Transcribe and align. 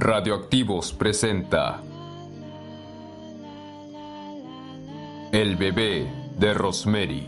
Radioactivos 0.00 0.92
presenta 0.92 1.82
El 5.32 5.56
bebé 5.56 6.08
de 6.38 6.54
Rosemary. 6.54 7.26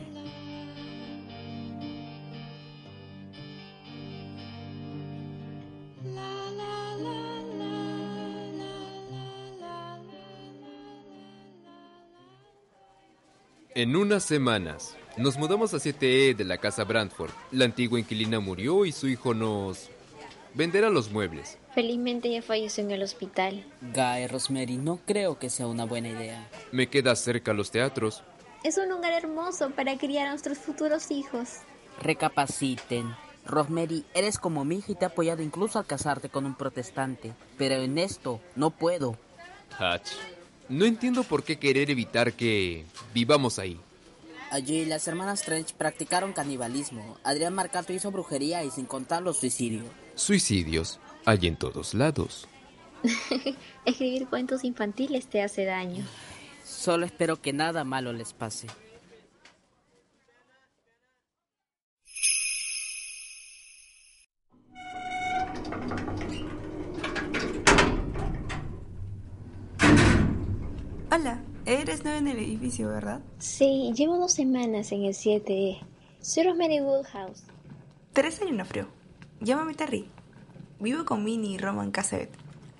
En 13.75 13.97
unas 13.97 14.23
semanas, 14.23 14.97
nos 15.17 15.37
mudamos 15.37 15.75
a 15.75 15.79
7E 15.79 16.37
de 16.37 16.45
la 16.45 16.59
casa 16.59 16.85
Brantford. 16.85 17.33
La 17.51 17.65
antigua 17.65 17.99
inquilina 17.99 18.39
murió 18.39 18.85
y 18.85 18.93
su 18.93 19.09
hijo 19.09 19.35
nos 19.35 19.91
venderá 20.55 20.89
los 20.89 21.11
muebles. 21.11 21.60
Felizmente 21.75 22.31
ya 22.31 22.43
falleció 22.43 22.83
en 22.83 22.91
el 22.91 23.03
hospital. 23.03 23.65
Guy, 23.81 24.27
Rosemary, 24.27 24.77
no 24.77 24.99
creo 25.07 25.39
que 25.39 25.51
sea 25.51 25.69
una 25.69 25.85
buena 25.85 26.09
idea. 26.09 26.49
Me 26.73 26.89
queda 26.89 27.15
cerca 27.15 27.53
los 27.53 27.71
teatros. 27.71 28.25
Es 28.65 28.77
un 28.77 28.89
lugar 28.89 29.13
hermoso 29.13 29.71
para 29.71 29.97
criar 29.97 30.27
a 30.27 30.31
nuestros 30.31 30.59
futuros 30.59 31.11
hijos. 31.11 31.59
Recapaciten. 32.03 33.15
Rosemary, 33.47 34.05
eres 34.15 34.39
como 34.39 34.65
mi 34.65 34.79
hija 34.79 34.93
y 34.93 34.95
te 34.97 35.05
he 35.05 35.09
apoyado 35.09 35.43
incluso 35.43 35.79
al 35.79 35.87
casarte 35.87 36.29
con 36.29 36.45
un 36.45 36.57
protestante. 36.57 37.33
Pero 37.57 37.77
en 37.77 37.99
esto 37.99 38.41
no 38.57 38.71
puedo. 38.71 39.17
Hatch, 39.79 40.11
no 40.69 40.85
entiendo 40.85 41.23
por 41.23 41.45
qué 41.45 41.59
querer 41.59 41.91
evitar 41.91 42.33
que 42.33 42.85
vivamos 43.15 43.59
ahí. 43.61 43.81
Allí 44.51 44.85
las 44.85 45.07
hermanas 45.07 45.43
Trench 45.43 45.75
practicaron 45.75 46.33
canibalismo. 46.33 47.17
Adrián 47.23 47.55
Marcato 47.55 47.93
hizo 47.93 48.11
brujería 48.11 48.65
y 48.65 48.71
sin 48.73 48.85
contar 48.85 49.23
los 49.23 49.39
suicidios. 49.39 49.85
Suicidios 50.17 50.99
hay 51.25 51.47
en 51.47 51.57
todos 51.57 51.95
lados. 51.95 52.49
Escribir 53.85 54.29
cuentos 54.29 54.65
infantiles 54.65 55.27
te 55.27 55.43
hace 55.43 55.65
daño. 55.65 56.05
Solo 56.65 57.07
espero 57.07 57.41
que 57.41 57.53
nada 57.53 57.85
malo 57.85 58.13
les 58.13 58.33
pase. 58.33 58.69
Hola, 71.13 71.43
eres 71.67 72.05
nueva 72.05 72.19
en 72.19 72.29
el 72.29 72.39
edificio, 72.39 72.89
¿verdad? 72.89 73.21
Sí, 73.39 73.93
llevo 73.95 74.17
dos 74.17 74.33
semanas 74.33 74.93
en 74.93 75.05
el 75.05 75.15
7E. 75.15 75.81
Soy 76.21 76.45
Rosemary 76.45 76.81
Woodhouse. 76.81 77.43
Teresa 78.13 78.45
frío. 78.65 78.87
Llámame 79.41 79.75
Terry. 79.75 80.09
Vivo 80.81 81.05
con 81.05 81.23
Minnie 81.23 81.57
y 81.57 81.59
Roman 81.59 81.91
Cassette, 81.91 82.35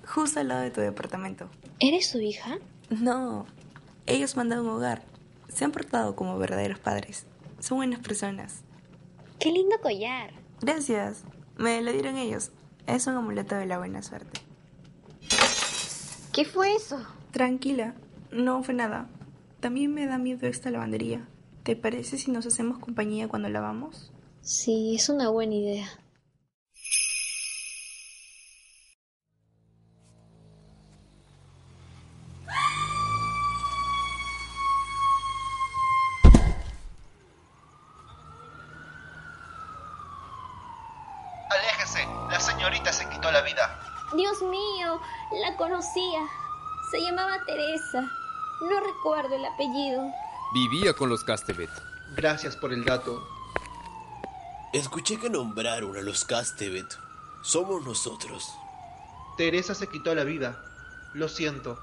justo 0.07 0.41
al 0.41 0.49
lado 0.49 0.63
de 0.63 0.71
tu 0.71 0.81
departamento. 0.81 1.51
¿Eres 1.81 2.09
su 2.09 2.19
hija? 2.19 2.59
No, 2.89 3.45
ellos 4.07 4.37
mandan 4.37 4.61
un 4.61 4.69
hogar. 4.69 5.03
Se 5.49 5.67
han 5.67 5.73
portado 5.73 6.17
como 6.17 6.39
verdaderos 6.39 6.79
padres. 6.79 7.27
Son 7.59 7.77
buenas 7.77 8.01
personas. 8.01 8.63
¡Qué 9.39 9.53
lindo 9.53 9.77
collar! 9.83 10.33
Gracias. 10.63 11.25
Me 11.59 11.83
lo 11.83 11.93
dieron 11.93 12.17
ellos. 12.17 12.53
Es 12.87 13.07
un 13.07 13.17
amuleto 13.17 13.55
de 13.55 13.67
la 13.67 13.77
buena 13.77 14.03
suerte. 14.03 14.41
¿Qué 16.33 16.47
fue 16.47 16.75
eso? 16.75 17.05
Tranquila, 17.33 17.95
no 18.33 18.63
fue 18.63 18.73
nada. 18.73 19.09
También 19.61 19.93
me 19.93 20.07
da 20.07 20.17
miedo 20.17 20.47
esta 20.47 20.71
lavandería. 20.71 21.29
¿Te 21.65 21.77
parece 21.77 22.17
si 22.17 22.31
nos 22.31 22.47
hacemos 22.47 22.79
compañía 22.79 23.29
cuando 23.29 23.51
lavamos? 23.51 24.11
Sí, 24.41 24.95
es 24.97 25.11
una 25.11 25.29
buena 25.29 25.55
idea. 25.55 26.00
La 45.43 45.57
conocía. 45.57 46.21
Se 46.91 47.01
llamaba 47.01 47.45
Teresa. 47.45 48.03
No 48.63 48.81
recuerdo 48.81 49.37
el 49.37 49.45
apellido. 49.45 50.03
Vivía 50.53 50.95
con 50.95 51.09
los 51.09 51.25
Castevet. 51.25 51.71
Gracias 52.17 52.57
por 52.57 52.73
el 52.73 52.85
dato. 52.85 53.23
Escuché 54.73 55.19
que 55.19 55.31
nombraron 55.31 55.97
a 55.97 56.01
los 56.01 56.25
Castevet. 56.25 56.99
Somos 57.43 57.85
nosotros. 57.85 58.53
Teresa 59.37 59.75
se 59.75 59.89
quitó 59.89 60.15
la 60.15 60.25
vida. 60.25 60.63
Lo 61.15 61.29
siento. 61.29 61.79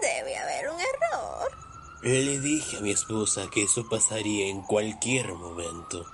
Debe 0.00 0.36
haber 0.36 0.70
un 0.70 0.80
error. 0.80 1.52
Le 2.02 2.38
dije 2.38 2.78
a 2.78 2.80
mi 2.80 2.90
esposa 2.90 3.48
que 3.50 3.64
eso 3.64 3.88
pasaría 3.88 4.46
en 4.48 4.62
cualquier 4.62 5.34
momento. 5.34 6.06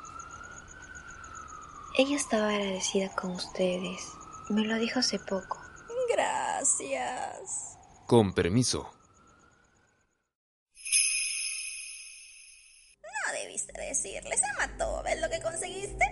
Ella 1.94 2.16
estaba 2.16 2.48
agradecida 2.48 3.14
con 3.14 3.32
ustedes. 3.32 4.12
Me 4.48 4.64
lo 4.64 4.76
dijo 4.76 5.00
hace 5.00 5.18
poco. 5.18 5.58
Gracias. 6.08 7.78
Con 8.06 8.32
permiso. 8.34 8.92
No 13.02 13.32
debiste 13.32 13.72
decirle, 13.80 14.36
se 14.36 14.52
mató. 14.58 15.02
¿Ves 15.02 15.20
lo 15.20 15.30
que 15.30 15.40
conseguiste? 15.40 16.04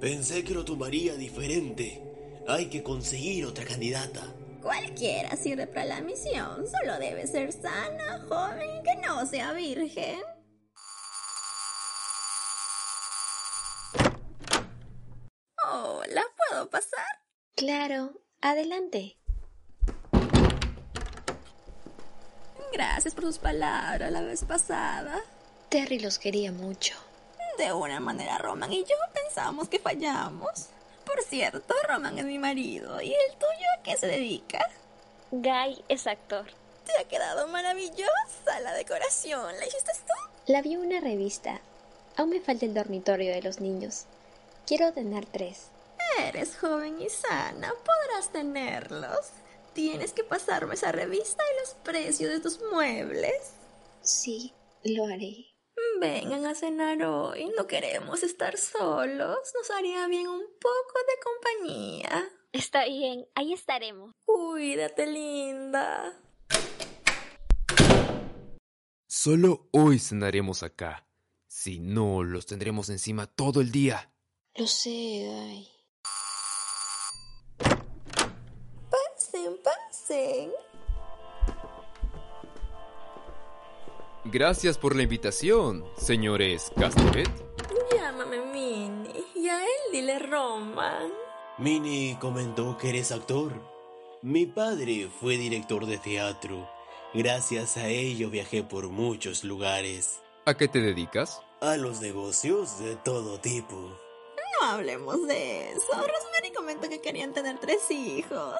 Pensé 0.00 0.44
que 0.44 0.54
lo 0.54 0.64
tomaría 0.64 1.14
diferente. 1.14 2.02
Hay 2.48 2.68
que 2.68 2.82
conseguir 2.82 3.46
otra 3.46 3.64
candidata. 3.64 4.22
Cualquiera 4.62 5.36
sirve 5.36 5.66
para 5.66 5.84
la 5.84 6.00
misión. 6.00 6.66
Solo 6.68 6.98
debe 6.98 7.26
ser 7.26 7.52
sana, 7.52 8.24
joven 8.28 8.82
que 8.82 8.96
no 8.96 9.24
sea 9.26 9.52
virgen. 9.52 10.20
Hola, 15.72 16.22
¿puedo 16.36 16.68
pasar? 16.70 17.04
Claro, 17.54 18.20
adelante. 18.40 19.18
Gracias 22.76 23.14
por 23.14 23.24
sus 23.24 23.38
palabras 23.38 24.12
la 24.12 24.20
vez 24.20 24.44
pasada. 24.44 25.22
Terry 25.70 25.98
los 25.98 26.18
quería 26.18 26.52
mucho. 26.52 26.94
De 27.56 27.72
una 27.72 28.00
manera, 28.00 28.36
Roman 28.36 28.70
y 28.70 28.84
yo 28.84 28.96
pensamos 29.14 29.70
que 29.70 29.78
fallamos. 29.78 30.66
Por 31.06 31.22
cierto, 31.22 31.74
Roman 31.88 32.18
es 32.18 32.26
mi 32.26 32.38
marido. 32.38 33.00
¿Y 33.00 33.14
el 33.14 33.32
tuyo 33.38 33.66
a 33.78 33.82
qué 33.82 33.96
se 33.96 34.08
dedica? 34.08 34.58
Guy 35.30 35.82
es 35.88 36.06
actor. 36.06 36.44
Te 36.84 36.92
ha 37.00 37.08
quedado 37.08 37.48
maravillosa 37.48 38.60
la 38.62 38.74
decoración. 38.74 39.58
¿La 39.58 39.66
hiciste 39.66 39.92
tú? 40.06 40.52
La 40.52 40.60
vi 40.60 40.74
en 40.74 40.80
una 40.80 41.00
revista. 41.00 41.62
Aún 42.18 42.28
me 42.28 42.42
falta 42.42 42.66
el 42.66 42.74
dormitorio 42.74 43.32
de 43.32 43.40
los 43.40 43.58
niños. 43.58 44.04
Quiero 44.66 44.92
tener 44.92 45.24
tres. 45.24 45.68
Eres 46.18 46.58
joven 46.58 47.00
y 47.00 47.08
sana. 47.08 47.72
Podrás 47.72 48.28
tenerlos. 48.32 49.30
Tienes 49.76 50.14
que 50.14 50.24
pasarme 50.24 50.72
esa 50.72 50.90
revista 50.90 51.44
y 51.52 51.60
los 51.60 51.74
precios 51.84 52.30
de 52.30 52.40
tus 52.40 52.58
muebles. 52.72 53.52
Sí, 54.00 54.54
lo 54.82 55.04
haré. 55.04 55.54
Vengan 56.00 56.46
a 56.46 56.54
cenar 56.54 57.02
hoy. 57.02 57.52
No 57.58 57.66
queremos 57.66 58.22
estar 58.22 58.56
solos. 58.56 59.36
Nos 59.54 59.70
haría 59.76 60.06
bien 60.06 60.28
un 60.28 60.44
poco 60.58 60.98
de 61.06 61.20
compañía. 61.22 62.30
Está 62.52 62.86
bien, 62.86 63.26
ahí 63.34 63.52
estaremos. 63.52 64.14
Cuídate, 64.24 65.06
linda. 65.08 66.22
Solo 69.06 69.68
hoy 69.72 69.98
cenaremos 69.98 70.62
acá. 70.62 71.06
Si 71.48 71.80
no, 71.80 72.22
los 72.22 72.46
tendremos 72.46 72.88
encima 72.88 73.26
todo 73.26 73.60
el 73.60 73.70
día. 73.70 74.10
Lo 74.54 74.66
sé, 74.66 74.88
Guy. 74.88 75.75
Gracias 84.24 84.78
por 84.78 84.94
la 84.94 85.02
invitación, 85.02 85.84
señores 85.96 86.70
Castevet. 86.78 87.28
Llámame 87.94 88.40
Minnie. 88.52 89.24
Y 89.34 89.48
a 89.48 89.64
él 89.64 89.92
dile 89.92 90.18
Roman. 90.18 91.10
Minnie 91.58 92.18
comentó 92.20 92.76
que 92.76 92.90
eres 92.90 93.10
actor. 93.12 93.52
Mi 94.22 94.46
padre 94.46 95.08
fue 95.20 95.36
director 95.36 95.86
de 95.86 95.98
teatro. 95.98 96.68
Gracias 97.14 97.76
a 97.76 97.88
ello 97.88 98.30
viajé 98.30 98.62
por 98.62 98.88
muchos 98.88 99.42
lugares. 99.44 100.20
¿A 100.44 100.54
qué 100.54 100.68
te 100.68 100.80
dedicas? 100.80 101.40
A 101.60 101.76
los 101.76 102.00
negocios 102.00 102.78
de 102.78 102.96
todo 102.96 103.40
tipo. 103.40 103.74
No 104.60 104.66
hablemos 104.66 105.26
de 105.26 105.72
eso. 105.72 105.92
Rosemary 105.92 106.52
comentó 106.54 106.88
que 106.88 107.00
querían 107.00 107.32
tener 107.32 107.58
tres 107.58 107.90
hijos. 107.90 108.54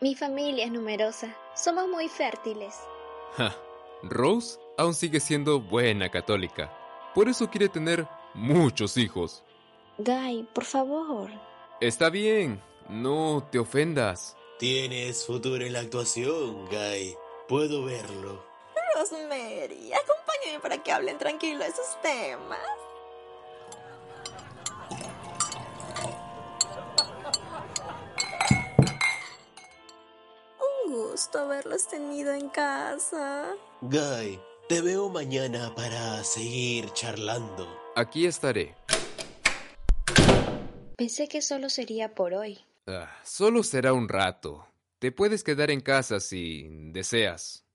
Mi 0.00 0.14
familia 0.14 0.64
es 0.64 0.72
numerosa. 0.72 1.36
Somos 1.54 1.86
muy 1.86 2.08
fértiles. 2.08 2.74
Ja, 3.36 3.54
Rose 4.02 4.58
aún 4.78 4.94
sigue 4.94 5.20
siendo 5.20 5.60
buena 5.60 6.10
católica. 6.10 6.72
Por 7.14 7.28
eso 7.28 7.50
quiere 7.50 7.68
tener 7.68 8.06
muchos 8.32 8.96
hijos. 8.96 9.44
Guy, 9.98 10.48
por 10.54 10.64
favor. 10.64 11.30
Está 11.82 12.08
bien, 12.08 12.62
no 12.88 13.46
te 13.52 13.58
ofendas. 13.58 14.38
Tienes 14.58 15.26
futuro 15.26 15.66
en 15.66 15.74
la 15.74 15.80
actuación, 15.80 16.64
Guy. 16.70 17.14
Puedo 17.46 17.84
verlo. 17.84 18.42
Rosemary, 18.96 19.92
acompáñame 19.92 20.60
para 20.62 20.82
que 20.82 20.92
hablen 20.92 21.18
tranquilo 21.18 21.58
de 21.58 21.66
esos 21.66 22.00
temas. 22.00 22.79
Gusto 31.20 31.38
haberlos 31.38 31.86
tenido 31.86 32.32
en 32.32 32.48
casa. 32.48 33.52
Guy, 33.82 34.40
te 34.70 34.80
veo 34.80 35.10
mañana 35.10 35.74
para 35.74 36.24
seguir 36.24 36.90
charlando. 36.94 37.68
Aquí 37.94 38.24
estaré. 38.24 38.74
Pensé 40.96 41.28
que 41.28 41.42
solo 41.42 41.68
sería 41.68 42.14
por 42.14 42.32
hoy. 42.32 42.58
Ah, 42.86 43.10
solo 43.22 43.62
será 43.62 43.92
un 43.92 44.08
rato. 44.08 44.66
Te 44.98 45.12
puedes 45.12 45.44
quedar 45.44 45.70
en 45.70 45.82
casa 45.82 46.20
si 46.20 46.66
deseas. 46.90 47.66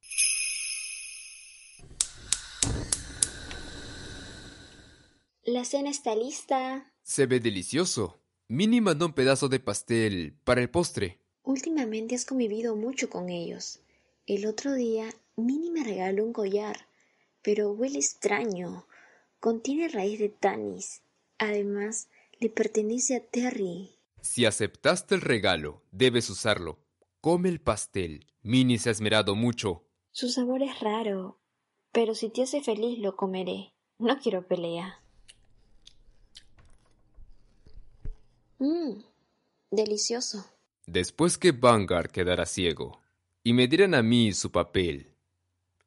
La 5.44 5.65
cena 5.65 5.91
está 5.91 6.15
lista. 6.15 6.91
Se 7.03 7.27
ve 7.27 7.39
delicioso. 7.39 8.19
Minnie 8.48 8.81
mandó 8.81 9.06
un 9.06 9.13
pedazo 9.13 9.50
de 9.50 9.59
pastel 9.59 10.36
para 10.44 10.62
el 10.62 10.71
postre. 10.71 11.25
Últimamente 11.45 12.15
has 12.15 12.25
convivido 12.25 12.75
mucho 12.75 13.07
con 13.07 13.30
ellos. 13.30 13.80
El 14.25 14.47
otro 14.47 14.74
día, 14.74 15.13
Minnie 15.36 15.69
me 15.69 15.83
regaló 15.83 16.25
un 16.25 16.33
collar, 16.33 16.88
pero 17.44 17.71
huele 17.71 18.00
extraño. 18.00 18.88
Contiene 19.39 19.88
raíz 19.88 20.18
de 20.18 20.30
tanis. 20.30 21.03
Además, 21.38 22.09
le 22.39 22.50
pertenece 22.50 23.15
a 23.15 23.24
Terry. 23.24 23.92
Si 24.21 24.45
aceptaste 24.45 25.13
el 25.13 25.21
regalo, 25.21 25.83
debes 25.92 26.31
usarlo. 26.31 26.80
Come 27.21 27.50
el 27.50 27.62
pastel. 27.62 28.25
Minnie 28.41 28.80
se 28.80 28.89
ha 28.89 28.91
esmerado 28.91 29.36
mucho. 29.36 29.83
Su 30.12 30.30
sabor 30.30 30.63
es 30.63 30.80
raro, 30.80 31.38
pero 31.91 32.15
si 32.15 32.30
te 32.30 32.41
hace 32.41 32.62
feliz 32.62 32.98
lo 32.98 33.15
comeré. 33.15 33.71
No 34.00 34.18
quiero 34.18 34.48
pelea. 34.48 35.00
Mmm, 38.57 39.03
delicioso. 39.69 40.54
Después 40.87 41.39
que 41.39 41.51
Vanguard 41.51 42.11
quedara 42.11 42.45
ciego 42.45 43.01
y 43.43 43.53
me 43.53 43.67
dieran 43.67 43.95
a 43.95 44.03
mí 44.03 44.33
su 44.33 44.51
papel, 44.51 45.15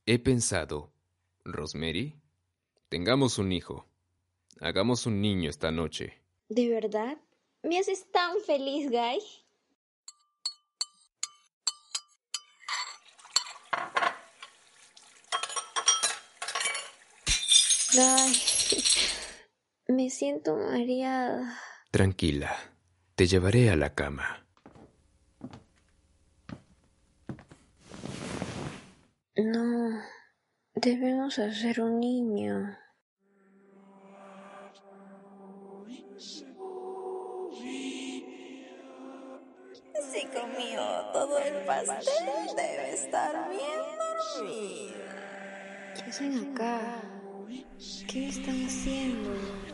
he 0.06 0.18
pensado, 0.18 0.90
Rosemary, 1.44 2.20
tengamos 2.88 3.38
un 3.38 3.52
hijo. 3.52 3.86
Hagamos 4.60 5.06
un 5.06 5.20
niño 5.20 5.50
esta 5.50 5.70
noche. 5.70 6.20
¿De 6.48 6.68
verdad? 6.68 7.16
¿Me 7.62 7.78
haces 7.78 8.10
tan 8.10 8.40
feliz, 8.40 8.90
Guy? 8.90 9.20
Guy, 17.94 18.84
me 19.86 20.10
siento 20.10 20.56
mareada. 20.56 21.56
Tranquila, 21.92 22.56
te 23.14 23.28
llevaré 23.28 23.70
a 23.70 23.76
la 23.76 23.94
cama. 23.94 24.47
No, 29.38 30.02
debemos 30.75 31.38
hacer 31.38 31.81
un 31.81 32.00
niño. 32.00 32.76
Si 40.11 40.26
comió 40.26 40.81
todo 41.12 41.38
el 41.38 41.64
pastel, 41.64 42.56
debe 42.56 42.94
estar 42.94 43.49
bien 43.49 43.81
dormida. 44.35 45.94
¿Qué 45.94 46.02
hacen 46.11 46.50
acá? 46.50 47.00
¿Qué 48.08 48.29
están 48.31 48.67
haciendo? 48.67 49.67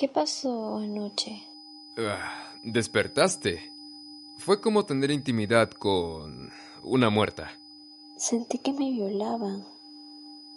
¿Qué 0.00 0.08
pasó 0.08 0.78
anoche? 0.78 1.42
Ah, 1.98 2.54
despertaste. 2.62 3.70
Fue 4.38 4.58
como 4.58 4.86
tener 4.86 5.10
intimidad 5.10 5.70
con 5.72 6.48
una 6.82 7.10
muerta. 7.10 7.52
Sentí 8.16 8.56
que 8.60 8.72
me 8.72 8.90
violaban, 8.92 9.62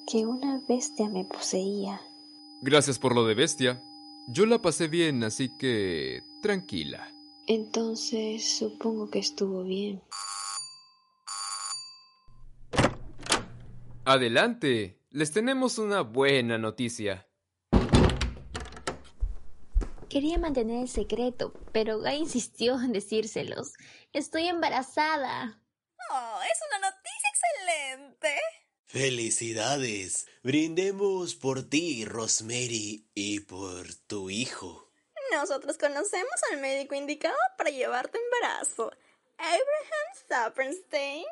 que 0.08 0.26
una 0.26 0.62
bestia 0.70 1.10
me 1.10 1.26
poseía. 1.26 2.00
Gracias 2.62 3.00
por 3.00 3.14
lo 3.14 3.26
de 3.26 3.36
bestia. 3.36 3.84
Yo 4.30 4.46
la 4.46 4.62
pasé 4.62 4.88
bien, 4.88 5.26
así 5.26 5.50
que 5.58 6.22
tranquila. 6.42 7.14
Entonces 7.46 8.50
supongo 8.50 9.10
que 9.10 9.20
estuvo 9.20 9.64
bien. 9.64 10.02
Adelante, 14.06 15.02
les 15.10 15.34
tenemos 15.34 15.80
una 15.80 16.00
buena 16.00 16.58
noticia. 16.58 17.28
Quería 20.14 20.38
mantener 20.38 20.84
el 20.84 20.90
secreto, 20.90 21.56
pero 21.72 21.98
Guy 21.98 22.18
insistió 22.18 22.80
en 22.80 22.92
decírselos. 22.92 23.74
Estoy 24.12 24.46
embarazada. 24.46 25.60
Oh, 26.12 26.40
es 26.44 26.60
una 26.70 26.88
noticia 26.88 27.30
excelente. 27.34 28.36
Felicidades. 28.86 30.28
Brindemos 30.44 31.34
por 31.34 31.68
ti, 31.68 32.06
Rosemary, 32.06 33.10
y 33.16 33.40
por 33.40 33.92
tu 34.06 34.30
hijo. 34.30 34.92
Nosotros 35.32 35.80
conocemos 35.80 36.36
al 36.52 36.62
médico 36.62 36.94
indicado 36.94 37.34
para 37.58 37.72
llevar 37.72 38.08
tu 38.10 38.20
embarazo. 38.20 38.92
Abraham 39.40 40.28
Sapperstein. 40.30 41.26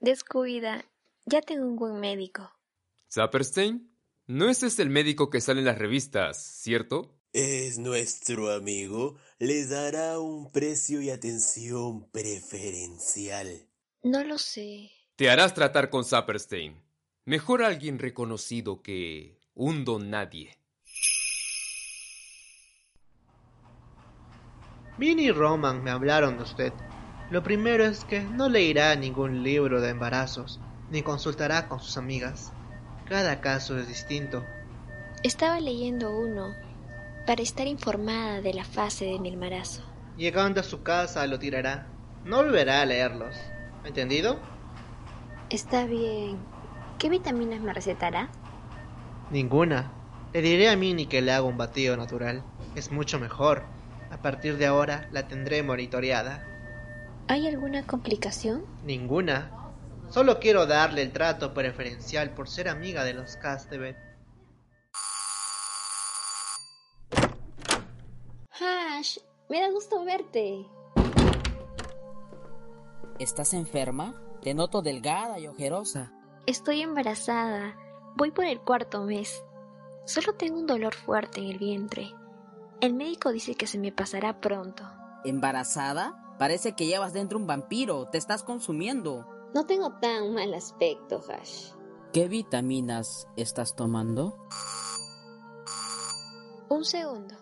Descuida, 0.00 0.84
ya 1.24 1.40
tengo 1.40 1.68
un 1.68 1.76
buen 1.76 2.00
médico. 2.00 2.50
¿Saperstein? 3.06 3.96
No 4.26 4.50
ese 4.50 4.66
es 4.66 4.80
el 4.80 4.90
médico 4.90 5.30
que 5.30 5.40
sale 5.40 5.60
en 5.60 5.66
las 5.66 5.78
revistas, 5.78 6.42
¿cierto? 6.42 7.14
Es 7.34 7.78
nuestro 7.78 8.52
amigo. 8.52 9.16
Le 9.40 9.66
dará 9.66 10.20
un 10.20 10.52
precio 10.52 11.00
y 11.00 11.10
atención 11.10 12.08
preferencial. 12.12 13.66
No 14.04 14.22
lo 14.22 14.38
sé. 14.38 14.92
Te 15.16 15.28
harás 15.28 15.52
tratar 15.52 15.90
con 15.90 16.04
Saperstein. 16.04 16.80
Mejor 17.24 17.64
alguien 17.64 17.98
reconocido 17.98 18.82
que 18.82 19.40
un 19.52 19.84
don 19.84 20.10
nadie. 20.10 20.56
Minnie 24.96 25.26
y 25.26 25.32
Roman 25.32 25.82
me 25.82 25.90
hablaron 25.90 26.36
de 26.36 26.44
usted. 26.44 26.72
Lo 27.32 27.42
primero 27.42 27.84
es 27.84 28.04
que 28.04 28.20
no 28.20 28.48
leerá 28.48 28.94
ningún 28.94 29.42
libro 29.42 29.80
de 29.80 29.90
embarazos, 29.90 30.60
ni 30.88 31.02
consultará 31.02 31.68
con 31.68 31.80
sus 31.80 31.96
amigas. 31.96 32.52
Cada 33.08 33.40
caso 33.40 33.76
es 33.76 33.88
distinto. 33.88 34.44
Estaba 35.24 35.58
leyendo 35.58 36.16
uno 36.16 36.54
para 37.26 37.42
estar 37.42 37.66
informada 37.66 38.40
de 38.40 38.54
la 38.54 38.64
fase 38.64 39.06
de 39.06 39.18
mi 39.18 39.30
embarazo. 39.30 39.82
Llegando 40.16 40.60
a 40.60 40.64
su 40.64 40.82
casa 40.82 41.26
lo 41.26 41.38
tirará. 41.38 41.86
No 42.24 42.36
volverá 42.36 42.82
a 42.82 42.86
leerlos. 42.86 43.36
¿Entendido? 43.84 44.38
Está 45.50 45.86
bien. 45.86 46.38
¿Qué 46.98 47.08
vitaminas 47.08 47.60
me 47.60 47.72
recetará? 47.72 48.30
Ninguna. 49.30 49.92
Le 50.32 50.42
diré 50.42 50.68
a 50.68 50.76
Minnie 50.76 51.08
que 51.08 51.22
le 51.22 51.32
haga 51.32 51.42
un 51.42 51.58
batido 51.58 51.96
natural. 51.96 52.42
Es 52.74 52.90
mucho 52.90 53.18
mejor. 53.18 53.62
A 54.10 54.22
partir 54.22 54.56
de 54.58 54.66
ahora 54.66 55.08
la 55.12 55.26
tendré 55.28 55.62
monitoreada. 55.62 56.46
¿Hay 57.28 57.46
alguna 57.46 57.86
complicación? 57.86 58.64
Ninguna. 58.84 59.50
Solo 60.08 60.38
quiero 60.38 60.66
darle 60.66 61.02
el 61.02 61.12
trato 61.12 61.54
preferencial 61.54 62.30
por 62.30 62.48
ser 62.48 62.68
amiga 62.68 63.04
de 63.04 63.14
los 63.14 63.36
Castebet. 63.36 63.96
Me 69.48 69.60
da 69.60 69.70
gusto 69.72 70.04
verte. 70.04 70.64
¿Estás 73.18 73.52
enferma? 73.52 74.14
Te 74.40 74.54
noto 74.54 74.82
delgada 74.82 75.40
y 75.40 75.48
ojerosa. 75.48 76.12
Estoy 76.46 76.82
embarazada. 76.82 77.76
Voy 78.16 78.30
por 78.30 78.44
el 78.44 78.60
cuarto 78.60 79.02
mes. 79.02 79.42
Solo 80.04 80.34
tengo 80.34 80.60
un 80.60 80.68
dolor 80.68 80.94
fuerte 80.94 81.40
en 81.40 81.46
el 81.46 81.58
vientre. 81.58 82.14
El 82.80 82.94
médico 82.94 83.32
dice 83.32 83.56
que 83.56 83.66
se 83.66 83.78
me 83.78 83.90
pasará 83.90 84.40
pronto. 84.40 84.84
¿Embarazada? 85.24 86.36
Parece 86.38 86.76
que 86.76 86.86
llevas 86.86 87.12
dentro 87.12 87.36
un 87.38 87.48
vampiro. 87.48 88.08
Te 88.10 88.18
estás 88.18 88.44
consumiendo. 88.44 89.26
No 89.54 89.66
tengo 89.66 89.98
tan 89.98 90.34
mal 90.34 90.54
aspecto, 90.54 91.20
Hash. 91.28 91.72
¿Qué 92.12 92.28
vitaminas 92.28 93.26
estás 93.36 93.74
tomando? 93.74 94.38
Un 96.68 96.84
segundo. 96.84 97.34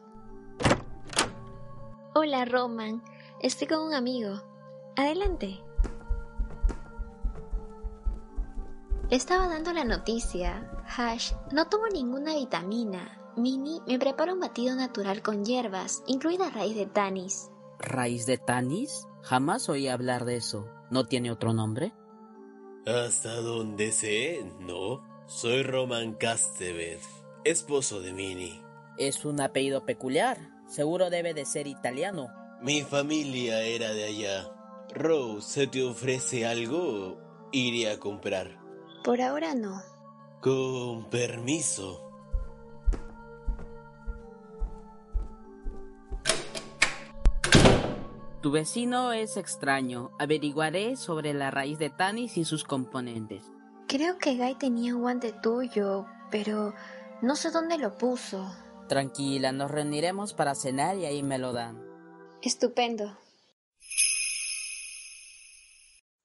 Hola, 2.24 2.44
Roman. 2.44 3.02
Estoy 3.40 3.66
con 3.66 3.80
un 3.80 3.94
amigo. 3.94 4.40
Adelante. 4.94 5.60
Estaba 9.10 9.48
dando 9.48 9.72
la 9.72 9.82
noticia. 9.82 10.70
Hash, 10.86 11.32
no 11.50 11.66
tomo 11.66 11.88
ninguna 11.88 12.36
vitamina. 12.36 13.18
Minnie 13.36 13.80
me 13.88 13.98
prepara 13.98 14.32
un 14.34 14.38
batido 14.38 14.76
natural 14.76 15.20
con 15.20 15.44
hierbas, 15.44 16.04
incluida 16.06 16.48
raíz 16.50 16.76
de 16.76 16.86
tanis. 16.86 17.50
¿Raíz 17.80 18.24
de 18.26 18.38
Tanis? 18.38 19.08
Jamás 19.22 19.68
oí 19.68 19.88
hablar 19.88 20.24
de 20.24 20.36
eso. 20.36 20.68
¿No 20.92 21.06
tiene 21.06 21.32
otro 21.32 21.52
nombre? 21.52 21.92
Hasta 22.86 23.34
donde 23.40 23.90
sé, 23.90 24.48
no. 24.60 25.02
Soy 25.26 25.64
Roman 25.64 26.12
Castevet, 26.12 27.00
esposo 27.42 28.00
de 28.00 28.12
Minnie. 28.12 28.62
Es 28.96 29.24
un 29.24 29.40
apellido 29.40 29.84
peculiar. 29.84 30.61
Seguro 30.72 31.10
debe 31.10 31.34
de 31.34 31.44
ser 31.44 31.66
italiano. 31.66 32.28
Mi 32.62 32.80
familia 32.80 33.60
era 33.60 33.92
de 33.92 34.04
allá. 34.04 34.50
Rose, 34.94 35.46
¿se 35.46 35.66
te 35.66 35.84
ofrece 35.84 36.46
algo? 36.46 37.18
Iré 37.52 37.90
a 37.90 37.98
comprar. 37.98 38.58
Por 39.04 39.20
ahora 39.20 39.54
no. 39.54 39.82
Con 40.40 41.10
permiso. 41.10 42.10
Tu 48.40 48.50
vecino 48.50 49.12
es 49.12 49.36
extraño. 49.36 50.12
Averiguaré 50.18 50.96
sobre 50.96 51.34
la 51.34 51.50
raíz 51.50 51.78
de 51.78 51.90
Tanis 51.90 52.38
y 52.38 52.46
sus 52.46 52.64
componentes. 52.64 53.44
Creo 53.88 54.16
que 54.16 54.36
Guy 54.36 54.54
tenía 54.54 54.96
un 54.96 55.02
guante 55.02 55.34
tuyo, 55.34 56.06
pero 56.30 56.72
no 57.20 57.36
sé 57.36 57.50
dónde 57.50 57.76
lo 57.76 57.98
puso. 57.98 58.50
Tranquila, 58.88 59.52
nos 59.52 59.70
reuniremos 59.70 60.34
para 60.34 60.54
cenar 60.54 60.98
y 60.98 61.06
ahí 61.06 61.22
me 61.22 61.38
lo 61.38 61.52
dan. 61.52 61.82
Estupendo. 62.42 63.18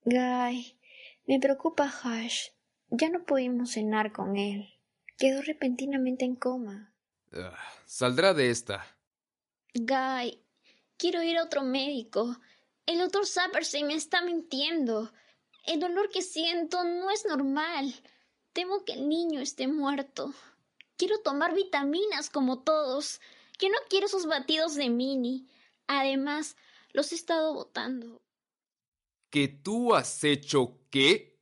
Guy, 0.03 0.77
me 1.25 1.39
preocupa 1.39 1.91
Hash. 2.03 2.49
Ya 2.89 3.09
no 3.09 3.25
pudimos 3.25 3.71
cenar 3.71 4.11
con 4.11 4.37
él. 4.37 4.69
Quedó 5.17 5.41
repentinamente 5.41 6.25
en 6.25 6.35
coma. 6.35 6.93
Ah, 7.33 7.57
saldrá 7.85 8.33
de 8.33 8.49
esta. 8.49 8.85
Guy, 9.73 10.41
quiero 10.97 11.21
ir 11.23 11.37
a 11.37 11.43
otro 11.43 11.63
médico. 11.63 12.37
El 12.85 12.99
doctor 12.99 13.25
Saperstein 13.25 13.87
me 13.87 13.95
está 13.95 14.21
mintiendo. 14.21 15.11
El 15.65 15.81
dolor 15.81 16.09
que 16.09 16.21
siento 16.21 16.83
no 16.85 17.11
es 17.11 17.25
normal. 17.25 17.93
Temo 18.53 18.85
que 18.85 18.93
el 18.93 19.09
niño 19.09 19.41
esté 19.41 19.67
muerto. 19.67 20.33
Quiero 20.97 21.19
tomar 21.19 21.53
vitaminas 21.53 22.29
como 22.29 22.63
todos. 22.63 23.21
Yo 23.59 23.69
no 23.69 23.77
quiero 23.89 24.07
esos 24.07 24.25
batidos 24.25 24.75
de 24.75 24.89
mini. 24.89 25.47
Además, 25.85 26.55
los 26.91 27.11
he 27.11 27.15
estado 27.15 27.53
botando. 27.53 28.21
¿Que 29.29 29.47
tú 29.47 29.93
has 29.93 30.23
hecho 30.23 30.79
qué? 30.89 31.39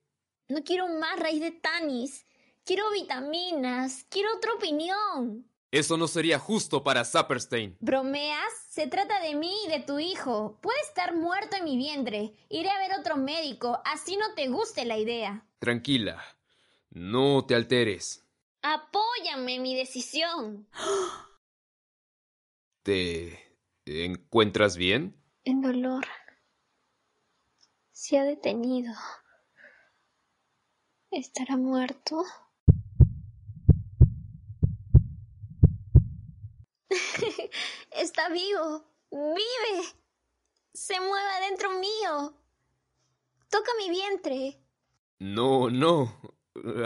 No 0.50 0.63
quiero 0.63 0.88
más 0.88 1.17
raíz 1.19 1.39
de 1.39 1.51
tanis. 1.51 2.25
Quiero 2.65 2.91
vitaminas. 2.91 4.05
Quiero 4.09 4.35
otra 4.35 4.53
opinión. 4.53 5.50
Eso 5.71 5.97
no 5.97 6.07
sería 6.07 6.38
justo 6.38 6.83
para 6.83 7.05
Saperstein. 7.05 7.77
¿Bromeas? 7.79 8.53
Se 8.69 8.88
trata 8.88 9.21
de 9.21 9.35
mí 9.35 9.53
y 9.65 9.69
de 9.69 9.79
tu 9.79 10.00
hijo. 10.00 10.57
Puede 10.62 10.79
estar 10.81 11.15
muerto 11.15 11.55
en 11.55 11.63
mi 11.63 11.77
vientre. 11.77 12.33
Iré 12.50 12.69
a 12.69 12.79
ver 12.79 13.00
otro 13.00 13.17
médico, 13.17 13.81
así 13.85 14.17
no 14.17 14.33
te 14.35 14.47
guste 14.47 14.83
la 14.83 14.97
idea. 14.97 15.45
Tranquila. 15.59 16.21
No 16.89 17.45
te 17.45 17.55
alteres. 17.55 18.25
Apóyame 18.67 19.57
en 19.57 19.62
mi 19.62 19.75
decisión. 19.75 20.67
¿Te 22.81 23.39
encuentras 23.86 24.75
bien? 24.75 25.24
El 25.43 25.62
dolor 25.62 26.07
se 27.91 28.17
ha 28.17 28.24
detenido. 28.24 28.91
¿Estará 31.12 31.57
muerto? 31.57 32.24
Está 37.91 38.29
vivo. 38.29 38.84
Vive. 39.12 39.84
Se 40.74 41.00
mueve 41.00 41.29
adentro 41.38 41.69
mío. 41.79 42.36
Toca 43.48 43.72
mi 43.77 43.91
vientre. 43.91 44.60
No, 45.19 45.69
no. 45.69 46.19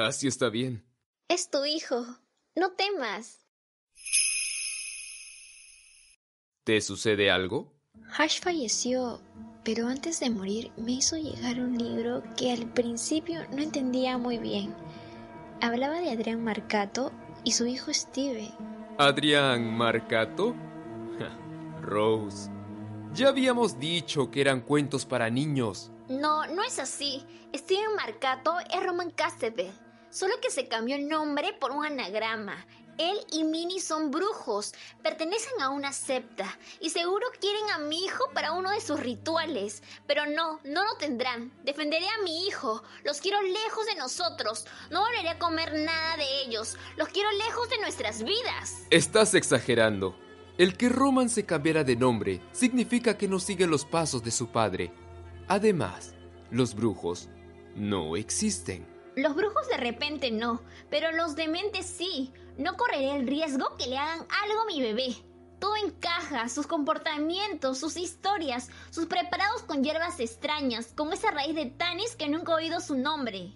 Así 0.01 0.27
está 0.27 0.49
bien. 0.49 0.88
Es 1.29 1.51
tu 1.51 1.63
hijo. 1.63 2.07
No 2.55 2.71
temas. 2.71 3.45
¿Te 6.63 6.81
sucede 6.81 7.29
algo? 7.29 7.71
Hash 8.17 8.41
falleció, 8.41 9.21
pero 9.63 9.87
antes 9.87 10.19
de 10.19 10.31
morir 10.31 10.71
me 10.75 10.93
hizo 10.93 11.17
llegar 11.17 11.59
un 11.59 11.77
libro 11.77 12.23
que 12.35 12.51
al 12.51 12.65
principio 12.73 13.47
no 13.51 13.61
entendía 13.61 14.17
muy 14.17 14.39
bien. 14.39 14.75
Hablaba 15.61 15.99
de 15.99 16.09
Adrián 16.09 16.43
Marcato 16.43 17.11
y 17.43 17.51
su 17.51 17.67
hijo 17.67 17.93
Steve. 17.93 18.49
¿Adrián 18.97 19.71
Marcato? 19.77 20.55
Rose. 21.83 22.49
Ya 23.13 23.27
habíamos 23.27 23.79
dicho 23.79 24.31
que 24.31 24.41
eran 24.41 24.61
cuentos 24.61 25.05
para 25.05 25.29
niños. 25.29 25.91
No, 26.07 26.47
no 26.47 26.63
es 26.63 26.79
así. 26.79 27.23
Steven 27.55 27.95
Marcato 27.95 28.55
es 28.73 28.83
Roman 28.83 29.11
Castevet, 29.11 29.71
solo 30.09 30.35
que 30.41 30.51
se 30.51 30.67
cambió 30.67 30.95
el 30.95 31.07
nombre 31.07 31.53
por 31.53 31.71
un 31.71 31.85
anagrama. 31.85 32.65
Él 32.99 33.17
y 33.31 33.45
Minnie 33.45 33.79
son 33.79 34.11
brujos, 34.11 34.73
pertenecen 35.01 35.61
a 35.61 35.69
una 35.69 35.93
septa 35.93 36.59
y 36.81 36.89
seguro 36.89 37.25
quieren 37.39 37.69
a 37.69 37.77
mi 37.77 38.03
hijo 38.03 38.25
para 38.33 38.51
uno 38.51 38.71
de 38.71 38.81
sus 38.81 38.99
rituales. 38.99 39.81
Pero 40.05 40.25
no, 40.25 40.59
no 40.65 40.83
lo 40.83 40.95
tendrán. 40.97 41.53
Defenderé 41.63 42.05
a 42.09 42.23
mi 42.23 42.45
hijo. 42.45 42.83
Los 43.05 43.21
quiero 43.21 43.41
lejos 43.41 43.85
de 43.85 43.95
nosotros. 43.95 44.65
No 44.91 44.99
volveré 44.99 45.29
a 45.29 45.39
comer 45.39 45.79
nada 45.79 46.17
de 46.17 46.41
ellos. 46.41 46.75
Los 46.97 47.07
quiero 47.07 47.31
lejos 47.31 47.69
de 47.69 47.79
nuestras 47.79 48.21
vidas. 48.21 48.85
Estás 48.89 49.33
exagerando. 49.33 50.19
El 50.57 50.75
que 50.75 50.89
Roman 50.89 51.29
se 51.29 51.45
cambiara 51.45 51.85
de 51.85 51.95
nombre 51.95 52.41
significa 52.51 53.17
que 53.17 53.29
no 53.29 53.39
sigue 53.39 53.65
los 53.65 53.85
pasos 53.85 54.25
de 54.25 54.31
su 54.31 54.51
padre. 54.51 54.91
Además, 55.47 56.15
los 56.51 56.75
brujos 56.75 57.29
no 57.75 58.17
existen. 58.17 58.98
Los 59.19 59.35
brujos 59.35 59.67
de 59.67 59.75
repente 59.75 60.31
no, 60.31 60.61
pero 60.89 61.11
los 61.11 61.35
dementes 61.35 61.85
sí. 61.85 62.31
No 62.57 62.77
correré 62.77 63.17
el 63.17 63.27
riesgo 63.27 63.75
que 63.77 63.87
le 63.87 63.97
hagan 63.97 64.19
algo 64.19 64.61
a 64.61 64.65
mi 64.65 64.81
bebé. 64.81 65.15
Todo 65.59 65.75
encaja, 65.75 66.47
sus 66.47 66.67
comportamientos, 66.67 67.79
sus 67.79 67.97
historias, 67.97 68.69
sus 68.91 69.07
preparados 69.07 69.63
con 69.63 69.83
hierbas 69.83 70.21
extrañas, 70.21 70.93
con 70.95 71.11
esa 71.11 71.31
raíz 71.31 71.53
de 71.53 71.65
Tanis 71.65 72.15
que 72.15 72.29
nunca 72.29 72.53
he 72.53 72.55
oído 72.55 72.79
su 72.79 72.95
nombre. 72.95 73.53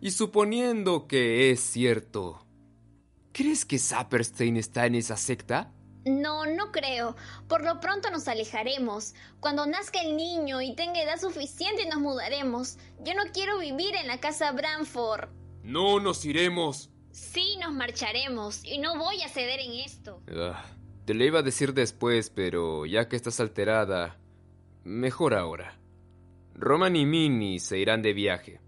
Y 0.00 0.10
suponiendo 0.10 1.06
que 1.06 1.52
es 1.52 1.60
cierto, 1.60 2.44
¿crees 3.32 3.64
que 3.64 3.78
Saperstein 3.78 4.56
está 4.56 4.86
en 4.86 4.96
esa 4.96 5.16
secta? 5.16 5.72
No, 6.04 6.44
no 6.46 6.70
creo. 6.70 7.16
Por 7.48 7.64
lo 7.64 7.80
pronto 7.80 8.10
nos 8.10 8.28
alejaremos. 8.28 9.14
Cuando 9.40 9.66
nazca 9.66 10.00
el 10.02 10.16
niño 10.16 10.60
y 10.60 10.74
tenga 10.74 11.02
edad 11.02 11.18
suficiente 11.18 11.86
nos 11.86 12.00
mudaremos. 12.00 12.76
Yo 13.02 13.14
no 13.14 13.22
quiero 13.32 13.58
vivir 13.58 13.94
en 13.94 14.06
la 14.06 14.20
casa 14.20 14.52
Branford. 14.52 15.28
No 15.62 16.00
nos 16.00 16.24
iremos. 16.24 16.90
Sí, 17.10 17.56
nos 17.62 17.72
marcharemos. 17.72 18.64
Y 18.64 18.78
no 18.78 18.98
voy 18.98 19.22
a 19.22 19.28
ceder 19.28 19.60
en 19.60 19.72
esto. 19.72 20.20
Ah, 20.36 20.64
te 21.06 21.14
lo 21.14 21.24
iba 21.24 21.38
a 21.38 21.42
decir 21.42 21.72
después, 21.72 22.28
pero 22.28 22.84
ya 22.86 23.08
que 23.08 23.16
estás 23.16 23.40
alterada, 23.40 24.18
mejor 24.84 25.34
ahora. 25.34 25.78
Roman 26.54 26.96
y 26.96 27.06
Minnie 27.06 27.60
se 27.60 27.78
irán 27.78 28.02
de 28.02 28.12
viaje. 28.12 28.60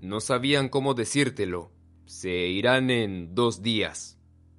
No 0.00 0.20
sabían 0.20 0.68
cómo 0.68 0.94
decírtelo. 0.94 1.72
Se 2.04 2.30
irán 2.30 2.90
en 2.90 3.34
dos 3.34 3.62
días. 3.62 4.15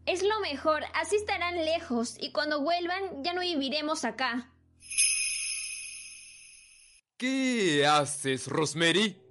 Es 0.07 0.23
lo 0.23 0.39
mejor, 0.39 0.83
así 0.93 1.17
estarán 1.17 1.65
lejos 1.65 2.15
y 2.17 2.31
cuando 2.31 2.61
vuelvan 2.61 3.25
ya 3.25 3.33
no 3.33 3.41
viviremos 3.41 4.05
acá. 4.05 4.49
¿Qué 7.17 7.85
haces, 7.85 8.47
Rosemary? 8.47 9.21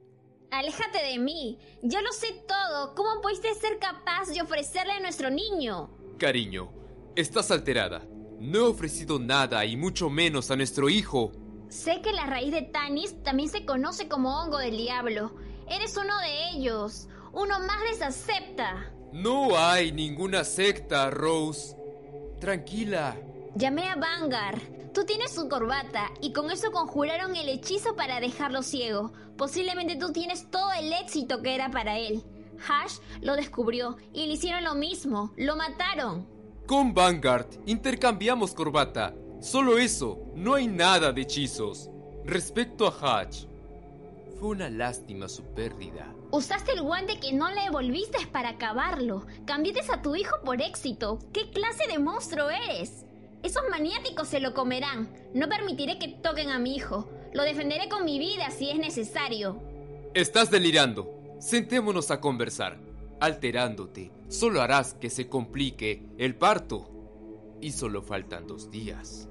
Aléjate 0.50 1.02
de 1.02 1.18
mí. 1.18 1.58
Yo 1.82 2.02
lo 2.02 2.12
sé 2.12 2.44
todo. 2.46 2.94
¿Cómo 2.94 3.22
pudiste 3.22 3.54
ser 3.54 3.78
capaz 3.78 4.28
de 4.28 4.42
ofrecerle 4.42 4.92
a 4.92 5.00
nuestro 5.00 5.30
niño? 5.30 5.88
Cariño, 6.18 6.70
estás 7.16 7.50
alterada. 7.50 8.06
No 8.38 8.58
he 8.58 8.68
ofrecido 8.68 9.18
nada 9.18 9.64
y 9.64 9.78
mucho 9.78 10.10
menos 10.10 10.50
a 10.50 10.56
nuestro 10.56 10.90
hijo. 10.90 11.32
Sé 11.70 12.02
que 12.02 12.12
la 12.12 12.26
raíz 12.26 12.52
de 12.52 12.60
Tanis 12.60 13.22
también 13.22 13.48
se 13.48 13.64
conoce 13.64 14.08
como 14.08 14.42
hongo 14.42 14.58
del 14.58 14.76
diablo. 14.76 15.36
Eres 15.70 15.96
uno 15.96 16.18
de 16.18 16.50
ellos. 16.50 17.08
Uno 17.32 17.60
más 17.60 17.80
de 17.80 17.90
esa 17.92 18.10
septa. 18.10 18.92
No 19.16 19.56
hay 19.56 19.92
ninguna 19.92 20.44
secta, 20.44 21.08
Rose. 21.08 21.74
Tranquila. 22.38 23.16
Llamé 23.54 23.88
a 23.88 23.96
Vanguard. 23.96 24.60
Tú 24.92 25.06
tienes 25.06 25.32
su 25.32 25.48
corbata 25.48 26.10
y 26.20 26.34
con 26.34 26.50
eso 26.50 26.70
conjuraron 26.70 27.34
el 27.34 27.48
hechizo 27.48 27.96
para 27.96 28.20
dejarlo 28.20 28.62
ciego. 28.62 29.14
Posiblemente 29.38 29.96
tú 29.96 30.12
tienes 30.12 30.50
todo 30.50 30.70
el 30.78 30.92
éxito 30.92 31.40
que 31.40 31.54
era 31.54 31.70
para 31.70 31.98
él. 31.98 32.22
Hash 32.68 32.98
lo 33.22 33.36
descubrió 33.36 33.96
y 34.12 34.26
le 34.26 34.34
hicieron 34.34 34.64
lo 34.64 34.74
mismo. 34.74 35.32
Lo 35.38 35.56
mataron. 35.56 36.26
Con 36.66 36.92
Vanguard 36.92 37.46
intercambiamos 37.64 38.52
corbata. 38.52 39.14
Solo 39.40 39.78
eso, 39.78 40.18
no 40.34 40.56
hay 40.56 40.66
nada 40.66 41.10
de 41.12 41.22
hechizos. 41.22 41.88
Respecto 42.26 42.86
a 42.86 43.20
Hatch, 43.20 43.46
fue 44.38 44.48
una 44.48 44.68
lástima 44.68 45.28
su 45.28 45.42
pérdida. 45.54 46.14
Usaste 46.30 46.72
el 46.72 46.82
guante 46.82 47.18
que 47.18 47.32
no 47.32 47.50
le 47.50 47.62
devolviste 47.62 48.26
para 48.26 48.50
acabarlo. 48.50 49.26
Cambiaste 49.46 49.92
a 49.92 50.02
tu 50.02 50.16
hijo 50.16 50.36
por 50.44 50.60
éxito. 50.60 51.18
¿Qué 51.32 51.50
clase 51.50 51.86
de 51.88 51.98
monstruo 51.98 52.50
eres? 52.50 53.04
Esos 53.42 53.62
maniáticos 53.70 54.28
se 54.28 54.40
lo 54.40 54.54
comerán. 54.54 55.08
No 55.34 55.48
permitiré 55.48 55.98
que 55.98 56.08
toquen 56.08 56.50
a 56.50 56.58
mi 56.58 56.76
hijo. 56.76 57.08
Lo 57.32 57.42
defenderé 57.42 57.88
con 57.88 58.04
mi 58.04 58.18
vida 58.18 58.50
si 58.50 58.70
es 58.70 58.78
necesario. 58.78 59.60
Estás 60.14 60.50
delirando. 60.50 61.12
Sentémonos 61.38 62.10
a 62.10 62.20
conversar. 62.20 62.78
Alterándote, 63.20 64.10
solo 64.28 64.60
harás 64.60 64.94
que 64.94 65.10
se 65.10 65.28
complique 65.28 66.02
el 66.18 66.34
parto. 66.34 66.90
Y 67.60 67.72
solo 67.72 68.02
faltan 68.02 68.46
dos 68.46 68.70
días. 68.70 69.28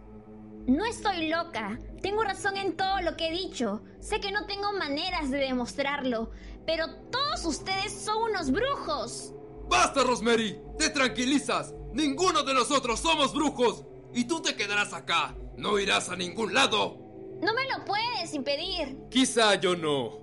No 0.67 0.84
estoy 0.84 1.29
loca. 1.29 1.79
Tengo 2.01 2.24
razón 2.24 2.57
en 2.57 2.75
todo 2.75 3.01
lo 3.01 3.15
que 3.15 3.27
he 3.27 3.31
dicho. 3.31 3.84
Sé 4.00 4.19
que 4.19 4.31
no 4.31 4.48
tengo 4.48 4.74
maneras 4.74 5.29
de 5.29 5.38
demostrarlo, 5.38 6.31
pero 6.65 6.88
todos 7.12 7.45
ustedes 7.45 7.93
son 7.93 8.31
unos 8.31 8.51
brujos. 8.51 9.34
¡Basta, 9.69 10.03
Rosemary! 10.03 10.60
¡Te 10.79 10.89
tranquilizas! 10.89 11.74
¡Ninguno 11.93 12.41
de 12.41 12.55
nosotros 12.55 13.00
somos 13.00 13.34
brujos! 13.34 13.86
Y 14.13 14.25
tú 14.25 14.41
te 14.41 14.55
quedarás 14.55 14.93
acá. 14.93 15.36
No 15.55 15.77
irás 15.77 16.10
a 16.10 16.15
ningún 16.15 16.53
lado. 16.53 16.98
No 17.41 17.53
me 17.53 17.69
lo 17.69 17.86
puedes 17.86 18.34
impedir. 18.34 18.98
Quizá 19.12 19.55
yo 19.55 19.75
no. 19.75 20.19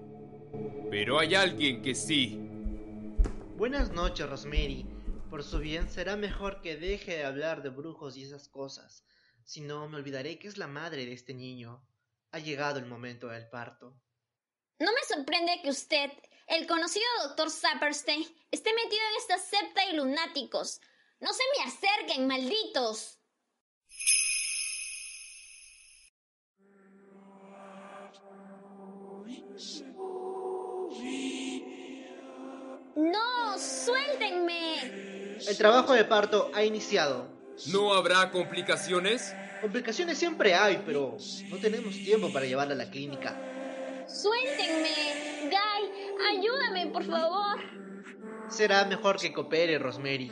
Pero 0.90 1.20
hay 1.20 1.36
alguien 1.36 1.82
que 1.82 1.94
sí. 1.94 2.40
Buenas 3.56 3.92
noches, 3.92 4.28
Rosemary. 4.28 4.86
Por 5.30 5.44
su 5.44 5.60
bien 5.60 5.88
será 5.88 6.16
mejor 6.16 6.60
que 6.62 6.76
deje 6.76 7.18
de 7.18 7.24
hablar 7.24 7.62
de 7.62 7.68
brujos 7.68 8.16
y 8.16 8.24
esas 8.24 8.48
cosas. 8.48 9.04
Si 9.44 9.60
no, 9.60 9.88
me 9.88 9.96
olvidaré 9.96 10.38
que 10.38 10.48
es 10.48 10.56
la 10.56 10.66
madre 10.66 11.04
de 11.04 11.12
este 11.12 11.34
niño. 11.34 11.84
Ha 12.30 12.38
llegado 12.38 12.78
el 12.78 12.86
momento 12.86 13.28
del 13.28 13.48
parto. 13.48 13.94
No 14.78 14.90
me 14.92 15.04
sorprende 15.06 15.60
que 15.62 15.70
usted, 15.70 16.10
el 16.46 16.66
conocido 16.66 17.04
doctor 17.24 17.50
Saperstein, 17.50 18.24
esté 18.50 18.72
metido 18.72 19.02
en 19.10 19.16
esta 19.18 19.38
septa 19.38 19.86
de 19.86 19.94
lunáticos. 19.94 20.80
No 21.20 21.32
se 21.32 21.42
me 21.56 21.70
acerquen, 21.70 22.26
malditos. 22.26 23.18
No, 32.94 33.58
suéltenme. 33.58 35.38
El 35.46 35.56
trabajo 35.58 35.92
de 35.94 36.04
parto 36.04 36.50
ha 36.54 36.64
iniciado. 36.64 37.41
¿No 37.72 37.94
habrá 37.94 38.30
complicaciones? 38.30 39.34
Complicaciones 39.60 40.18
siempre 40.18 40.54
hay, 40.54 40.82
pero 40.84 41.16
no 41.48 41.56
tenemos 41.58 41.94
tiempo 41.94 42.32
para 42.32 42.46
llevarla 42.46 42.74
a 42.74 42.76
la 42.76 42.90
clínica. 42.90 43.40
Suéltenme. 44.08 44.90
Guy, 45.44 46.36
ayúdame, 46.36 46.86
por 46.88 47.04
favor. 47.04 47.60
Será 48.48 48.84
mejor 48.84 49.18
que 49.18 49.32
coopere, 49.32 49.78
Rosemary. 49.78 50.30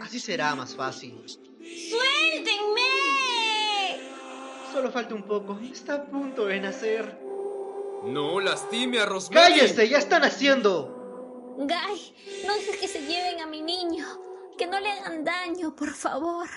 Así 0.00 0.20
será 0.20 0.54
más 0.54 0.74
fácil. 0.76 1.20
¡Suéltenme! 1.26 2.80
Solo 4.72 4.92
falta 4.92 5.14
un 5.14 5.24
poco. 5.24 5.58
Está 5.60 5.94
a 5.94 6.04
punto 6.06 6.46
de 6.46 6.60
nacer. 6.60 7.18
No 8.04 8.38
lastime 8.38 9.00
a 9.00 9.06
Rosemary. 9.06 9.54
¡Cállese! 9.54 9.88
¡Ya 9.88 9.98
están 9.98 10.22
haciendo! 10.22 10.94
Guy, 11.58 12.46
no 12.46 12.54
dejes 12.54 12.76
que 12.76 12.86
se 12.86 13.00
lleven 13.00 13.40
a 13.40 13.46
mi 13.46 13.60
niño. 13.60 14.06
Que 14.58 14.66
no 14.66 14.80
le 14.80 14.90
hagan 14.90 15.22
daño, 15.22 15.76
por 15.76 15.90
favor. 15.90 16.48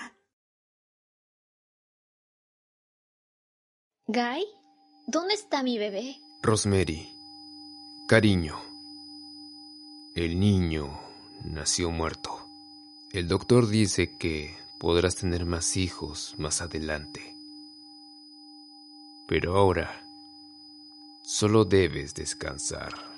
Guy, 4.08 4.44
¿dónde 5.06 5.34
está 5.34 5.62
mi 5.62 5.78
bebé? 5.78 6.20
Rosemary, 6.42 7.08
cariño. 8.08 8.60
El 10.16 10.40
niño 10.40 11.00
nació 11.44 11.92
muerto. 11.92 12.44
El 13.12 13.28
doctor 13.28 13.68
dice 13.68 14.18
que 14.18 14.56
podrás 14.80 15.14
tener 15.14 15.46
más 15.46 15.76
hijos 15.76 16.34
más 16.38 16.60
adelante. 16.60 17.36
Pero 19.28 19.56
ahora 19.56 20.04
solo 21.22 21.64
debes 21.64 22.14
descansar. 22.14 23.11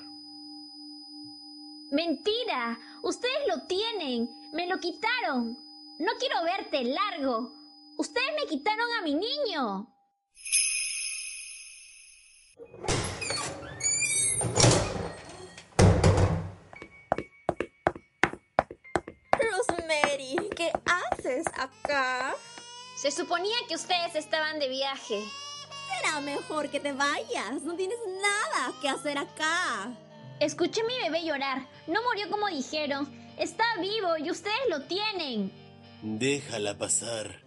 Mentira, 1.94 2.76
ustedes 3.04 3.46
lo 3.46 3.68
tienen, 3.68 4.28
me 4.52 4.66
lo 4.66 4.80
quitaron. 4.80 5.56
No 6.00 6.12
quiero 6.18 6.42
verte 6.42 6.82
largo. 6.82 7.52
Ustedes 7.96 8.30
me 8.34 8.48
quitaron 8.48 8.88
a 8.98 9.02
mi 9.02 9.14
niño. 9.14 9.94
Rosemary, 19.38 20.50
¿qué 20.56 20.72
haces 20.86 21.46
acá? 21.56 22.34
Se 22.96 23.12
suponía 23.12 23.54
que 23.68 23.76
ustedes 23.76 24.16
estaban 24.16 24.58
de 24.58 24.68
viaje. 24.68 25.22
Será 25.96 26.18
mejor 26.18 26.70
que 26.70 26.80
te 26.80 26.92
vayas. 26.92 27.62
No 27.62 27.76
tienes 27.76 28.00
nada 28.20 28.72
que 28.80 28.88
hacer 28.88 29.16
acá. 29.16 29.96
Escuché 30.44 30.82
a 30.82 30.84
mi 30.84 30.98
bebé 30.98 31.24
llorar. 31.24 31.66
No 31.86 32.02
murió 32.02 32.28
como 32.28 32.48
dijeron. 32.48 33.08
Está 33.38 33.64
vivo 33.80 34.18
y 34.18 34.30
ustedes 34.30 34.68
lo 34.68 34.82
tienen. 34.82 35.50
Déjala 36.02 36.76
pasar. 36.76 37.40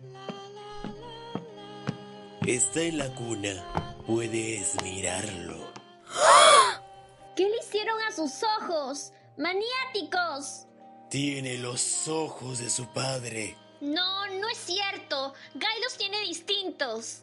Está 2.47 2.81
en 2.81 2.97
la 2.97 3.13
cuna. 3.13 3.93
Puedes 4.07 4.81
mirarlo. 4.81 5.71
¿Qué 7.35 7.47
le 7.47 7.57
hicieron 7.57 8.01
a 8.01 8.11
sus 8.11 8.41
ojos? 8.61 9.13
¡Maniáticos! 9.37 10.65
Tiene 11.11 11.59
los 11.59 12.07
ojos 12.07 12.57
de 12.57 12.71
su 12.71 12.87
padre. 12.87 13.55
No, 13.79 14.25
no 14.25 14.49
es 14.49 14.57
cierto. 14.57 15.35
Guy 15.53 15.83
los 15.83 15.95
tiene 15.97 16.19
distintos. 16.21 17.21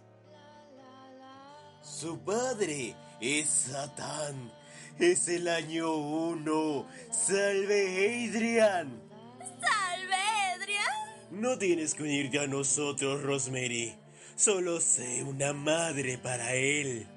Su 1.83 2.17
padre 2.21 2.95
es 3.21 3.49
Satán. 3.49 4.53
Es 4.99 5.27
el 5.29 5.49
año 5.49 5.93
uno. 5.93 6.87
¡Salve, 7.11 8.29
Adrian! 8.29 9.03
¡Salve, 9.41 10.17
Adrian! 10.55 11.31
No 11.31 11.59
tienes 11.59 11.95
que 11.95 12.05
unirte 12.05 12.39
a 12.39 12.47
nosotros, 12.47 13.23
Rosemary. 13.23 13.97
Solo 14.37 14.81
sé 14.81 15.25
una 15.25 15.53
madre 15.53 16.17
para 16.19 16.55
él. 16.55 17.09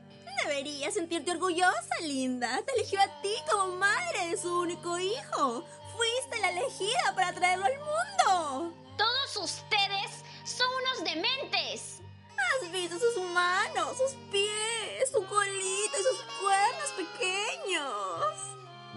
Deberías 0.43 0.95
sentirte 0.95 1.31
orgullosa, 1.31 1.99
linda. 2.01 2.61
Te 2.65 2.73
eligió 2.73 2.99
a 2.99 3.21
ti 3.21 3.33
como 3.51 3.75
madre 3.75 4.29
de 4.29 4.37
su 4.37 4.59
único 4.59 4.97
hijo. 4.97 5.63
Fuiste 5.95 6.39
la 6.41 6.49
elegida 6.49 7.13
para 7.15 7.33
traerlo 7.33 7.65
al 7.65 7.77
mundo. 7.77 8.73
Todos 8.97 9.37
ustedes 9.37 10.23
son 10.45 10.67
unos 10.81 11.03
dementes. 11.03 12.01
¿Has 12.37 12.71
visto 12.71 12.97
sus 12.99 13.23
manos, 13.31 13.97
sus 13.97 14.13
pies, 14.31 15.09
su 15.11 15.23
colita 15.25 15.97
y 15.99 16.03
sus 16.03 16.21
cuernos 16.39 16.91
pequeños? 16.95 17.46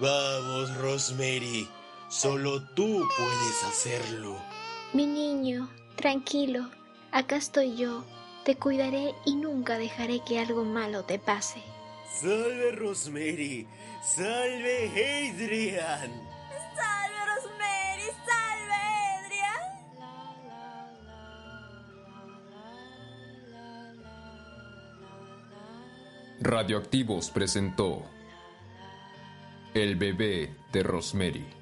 Vamos, 0.00 0.74
Rosemary. 0.78 1.68
Solo 2.08 2.62
tú 2.74 3.06
puedes 3.18 3.64
hacerlo. 3.64 4.38
Mi 4.94 5.06
niño, 5.06 5.68
tranquilo. 5.94 6.70
Acá 7.12 7.36
estoy 7.36 7.76
yo. 7.76 8.02
Te 8.44 8.56
cuidaré 8.56 9.14
y 9.26 9.36
nunca 9.36 9.76
dejaré 9.76 10.20
que 10.24 10.38
algo 10.38 10.64
malo 10.64 11.04
te 11.04 11.18
pase. 11.18 11.62
Salve, 12.18 12.72
Rosemary. 12.72 13.68
Salve, 14.02 14.88
Adrian. 14.88 16.10
¡Salve, 16.74 17.20
Rosemary! 17.34 18.08
¡Salve, 18.26 18.80
Adrian! 19.26 19.66
Radioactivos 26.40 27.30
presentó 27.30 28.02
El 29.72 29.94
bebé 29.94 30.50
de 30.72 30.82
Rosemary. 30.82 31.59